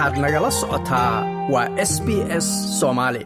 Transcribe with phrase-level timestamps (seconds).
[0.00, 1.14] waxaad nagala socotaa
[1.52, 2.08] waa s b
[2.44, 2.46] s
[2.80, 3.22] soomaali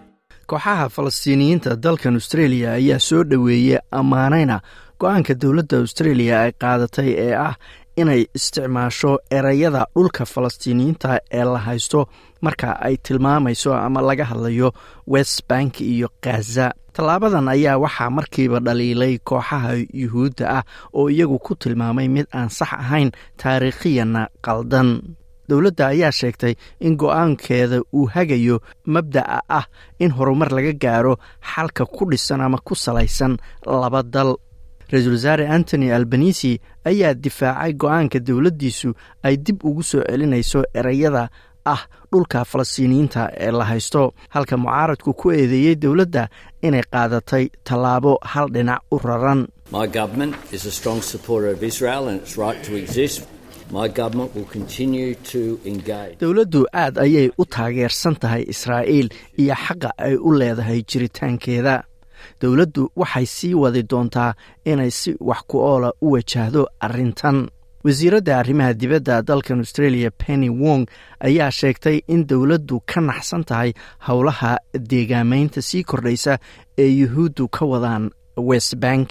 [0.51, 4.57] kooxaha falastiiniyiinta dalkan austreeliya ayaa soo dhoweeyey ammaanayna.
[5.01, 7.55] Go'aanka dowladda austreeliya ay qaadatay ee ah
[7.97, 12.01] inay isticmaasho ereyada dhulka falastiiniyiinta ee la haysto
[12.43, 14.69] marka ay tilmaamayso ama laga hadlayo
[15.07, 19.71] west bank iyo khaza tallaabadan ayaa waxaa markiiba dhaliilay kooxaha
[20.03, 20.63] yuhuudda ah
[20.99, 23.11] oo iyagu ku tilmaamay mid aan sax ahayn
[23.43, 24.89] taariikhiyana qaldan
[25.49, 28.57] dowladda ayaa sheegtay in go'aankeeda uu hagayo
[28.95, 29.65] mabda'a ah
[29.99, 31.15] in horumar laga gaaro
[31.53, 33.37] xalka ku dhisan ama ku salaysan
[33.67, 34.37] laba dal.
[34.93, 36.53] Ra'iisul wasaare antony albanisi
[36.91, 38.91] ayaa difaacay go'aanka dowladdiisu
[39.27, 41.29] ay dib ugu soo celinayso ereyada
[41.73, 44.03] ah dhulka falastiiniyiinta ee la haysto
[44.35, 46.29] halka mucaaradku ku eedeeyey dowladda
[46.67, 49.41] inay qaadatay tallaabo hal dhinac u raran
[56.21, 59.09] dowladdu aad ayay u taageersan tahay israa'iil
[59.43, 61.75] iyo xaqa ay u leedahay jiritaankeeda.
[62.41, 67.39] Dowladdu waxay sii wadi doontaa inay si wax ku oola u wajahdo arrintan.
[67.85, 70.87] Wasiiradda arrimaha dibadda dalkan australia penny wong
[71.21, 73.71] ayaa sheegtay in dowladdu ka naxsan tahay
[74.09, 74.53] howlaha
[74.91, 76.39] deegaamaynta sii kordhaysa
[76.79, 79.07] ee yuhuuddu ka wadaan west bank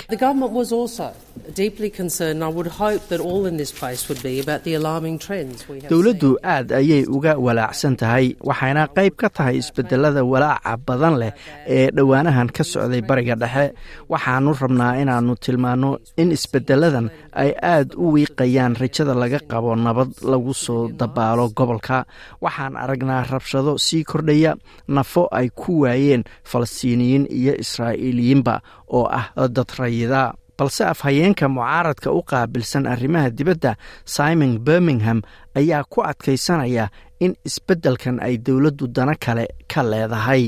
[5.91, 11.31] dowladdu aad ayay uga walaacsan tahay waxayna qayb ka tahay isbedelada walaaca badan leh
[11.75, 13.65] ee dhowaanahan ka socday bariga dhexe.
[14.13, 17.07] Waxaanu rabnaa inaannu tilmaanno in isbedeladan
[17.43, 21.97] ay aad u wiiqayaan rajada laga qabo nabad lagu soo dabaalo gobolka.
[22.45, 24.51] Waxaan aragnaa rabshado sii kordhaya
[24.95, 28.55] nafo ay ku waayeen falastiiniyiin iyo israa'iiliyiinba
[28.97, 29.25] oo ah
[29.57, 30.21] dad rayida
[30.57, 33.71] balse afhayeenka mucaaradka u qaabilsan arrimaha dibadda
[34.15, 35.19] simon birmingham
[35.59, 36.85] ayaa ku adkaysanaya
[37.25, 40.43] in isbeddelkan ay dowladdu dano kale ka leedahay.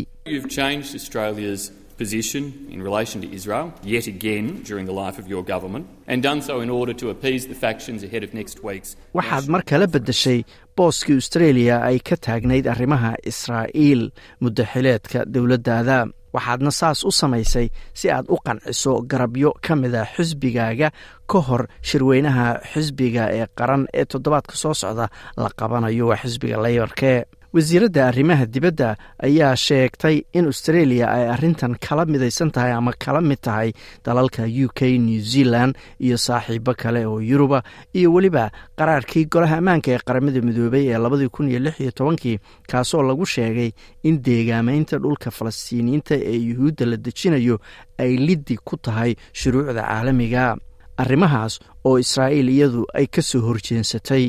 [1.98, 6.42] Position in relation to Israel yet again during the life of your government and done
[6.42, 10.44] so in order to appease the factions ahead of next week's waxaad mar kale beddeshay
[10.78, 14.02] booskii australia ay ka taagnayd arrimaha israa'iil
[14.44, 15.98] muddaxileedka dowladdaada
[16.36, 17.68] waxaadna saas u samaysay
[18.00, 20.88] si aad u qanciso garabyo ka mida xisbigaaga
[21.32, 25.06] ka hor shirweynaha xisbiga ee qaran ee toddobaadka soo socda
[25.42, 27.12] la qabanayo waa xisbiga laybarke
[27.56, 28.90] wasiiradda arrimaha dibadda
[29.28, 33.70] ayaa sheegtay in australia ay arrintan kala midaysan tahay ama kala mid tahay
[34.06, 37.64] dalalka u k new zealand iyo saaxiibo kale oo yuruba
[37.96, 42.38] iyo weliba qaraarkii golaha ammaanka ee qaramada midoobay ee labadii kun iyo lix iyo tobankii
[42.68, 43.72] kaasoo lagu sheegay
[44.04, 47.56] in deegaamaynta dhulka falastiiniyiinta ee yuhuudda la dejinayo
[48.04, 50.58] ay liddi ku tahay shuruucda caalamiga
[51.04, 51.54] arrimahaas
[51.88, 54.26] oo israa'iil iyadu ay ka soo horjeensatay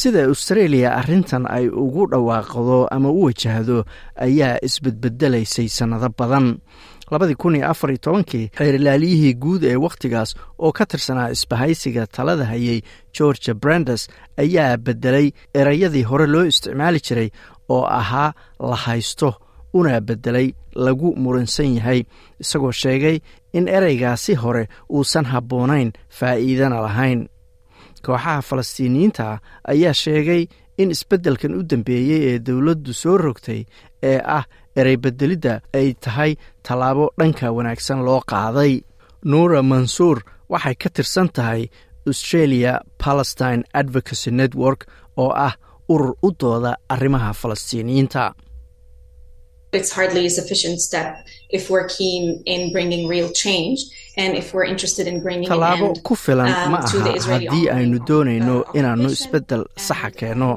[0.00, 3.84] sida australia arrintan ay ugu dhawaaqdo ama u wajahdo
[4.26, 6.46] ayaa isbedbedelaysay sannado badan.
[7.12, 12.44] Labadii kun iyo afar iyo tobankii xeerilaaliyihii guud ee wakhtigaas oo ka tirsanaa isbahaysiga talada
[12.52, 12.80] hayay
[13.16, 14.08] georgia brandes
[14.38, 17.28] ayaa beddelay ereyadii hore loo isticmaali jiray
[17.68, 19.34] oo ahaa la haysto
[19.74, 22.00] una beddelay lagu muransan yahay
[22.40, 23.20] isagoo sheegay
[23.52, 27.28] in ereygaasi hore uusan habboonayn faa'iidana lahayn
[28.06, 29.26] kooxaha falastiiniyiinta
[29.72, 30.42] ayaa sheegay
[30.80, 33.60] in isbeddelkan u dambeeyey ee dowladdu soo rogtay
[34.10, 34.44] ee ah
[34.80, 36.32] ereybedelidda ay tahay
[36.66, 38.72] tallaabo dhanka wanaagsan loo qaaday.
[39.30, 40.18] Nuura mansuur
[40.52, 41.62] waxay ka tirsan tahay
[42.10, 42.72] australia
[43.04, 44.80] palestine advocacy network
[45.22, 45.54] oo ah
[45.92, 48.24] urur u dooda arrimaha falastiiniyiinta
[55.48, 60.50] tallaabo ku filan ma aha haddii aynu doonayno inaannu isbeddel saxa keenno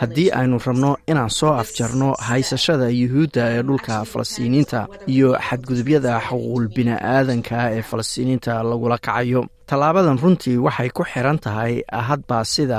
[0.00, 4.80] haddii aynu rabno inaan soo afjarno haysashada yuhuudda ee dhulka falastiiniyiinta
[5.14, 9.40] iyo xadgudubyada xuquuqul bini'aadanka ee falastiiniyiinta lagula kacayo.
[9.70, 11.74] Tallaabadan runtii waxay ku xiran tahay
[12.08, 12.78] hadbaa sida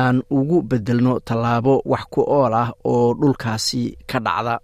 [0.00, 4.54] aan ugu beddelno tallaabo wax ku ool ah oo dhulkaasi ka dhacda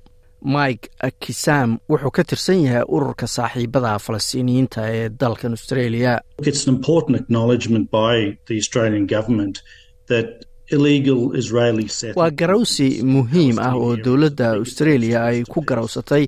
[0.55, 0.85] mike
[1.25, 6.13] kisam wuxuu ka tirsan yahay ururka saaxiibada falastiiniyiinta ee dalkan australia
[12.17, 16.27] waa garawsi muhiim ah oo dowladda australia ay ku garawsatay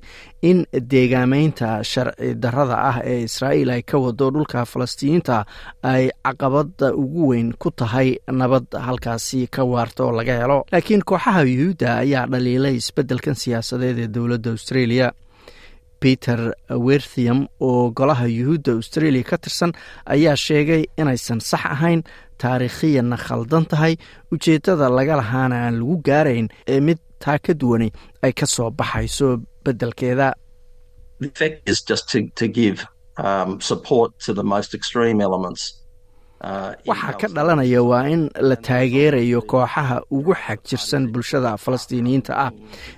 [0.49, 5.37] in deegaamaynta sharci darrada ah ee israa'iil ay ka wado dhulka falastiiniyiinta
[5.83, 10.59] ay caqabada ugu weyn ku tahay nabad halkaasi ka waarta oo laga helo.
[10.71, 15.11] Laakiin kooxaha yuhuudda ayaa dhaliilay isbeddelkan siyaasadeed ee dowladda australia.
[15.99, 16.39] Peter
[16.87, 19.71] werthium oo golaha yuhuudda australia ka tirsan
[20.15, 22.01] ayaa sheegay inaysan sax ahayn
[22.43, 23.93] taariikhiyanna khaldan tahay
[24.33, 27.91] ujeeddada laga lahaana aan lagu gaarayn ee mid taa ka duwanay
[28.25, 29.27] ay ka soo baxayso
[29.63, 30.27] beddelkeeda.
[36.87, 42.51] Waxaa ka dhalanaya waa in la taageerayo kooxaha ugu xag jirsan bulshada falastiiniyiinta ah.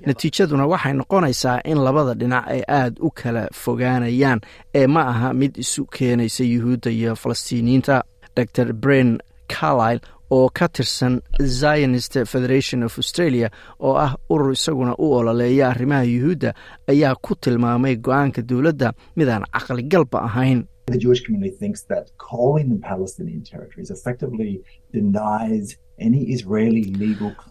[0.06, 4.40] natiijaduna waxay noqonaysaa in labada dhinac ay aad u kala fogaanayaan
[4.80, 8.04] ee ma aha mid isu keenaysa yuhuudda iyo falastiiniyiinta.
[8.56, 9.10] Dor bren
[9.56, 10.02] carlile
[10.36, 11.14] oo ka tirsan
[11.60, 13.48] zionist federation of australia
[13.80, 16.50] oo ah urur isaguna u ololeeya arrimaha yuhuudda
[16.92, 18.94] ayaa ku tilmaamay go'aanka dowladda.
[19.18, 20.60] Midaan caqligalba ahayn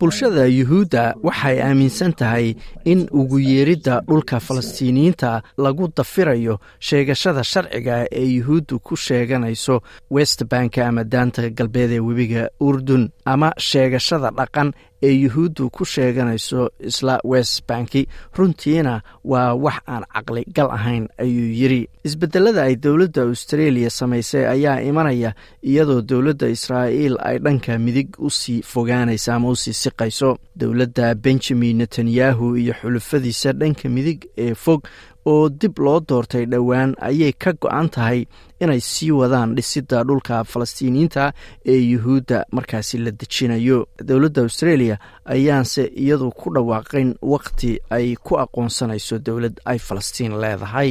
[0.01, 6.59] Bulshada yuhuudda waxay aaminsan tahay in ugu yeeridda dhulka falastiiniyiinta lagu dafirayo
[6.89, 13.53] sheegashada sharciga ee yuhuuddu ku sheeganayso west banka ama daanta galbeed ee webiga urdun ama
[13.59, 14.73] sheegashada dhaqan
[15.03, 18.03] ee yuhuuddu ku sheeganayso isla west banki.
[18.37, 24.81] Runtiina waa wax aan caqli gal ahayn ayuu yidri isbedelada ay dowladda australia samaysay ayaa
[24.91, 25.31] imanaya
[25.71, 31.77] iyadoo dowladda israa'iil ay dhanka midig u sii fogaanaysa ama u sii siqayso dowladda benjamin
[31.81, 34.81] netanyahu iyo xulufadiisa dhanka midig ee fog
[35.27, 38.25] oo dib loo doortay dhowaan ayay ka go-an tahay
[38.61, 41.33] inay sii wadaan dhisidda dhulka falastiiniyiinta
[41.73, 43.87] ee yuhuudda markaasi la dejinayo.
[44.09, 50.91] Dowladda australia ayaanse iyadu ku dhawaaqayn waqti ay ku aqoonsanayso dowlad ay falastiin leedahay